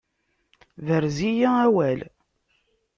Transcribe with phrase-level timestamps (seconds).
[0.85, 1.99] Berz-iyi awal!